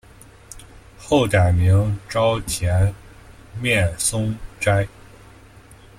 [0.97, 2.91] 后改名沼田
[3.61, 4.87] 面松斋。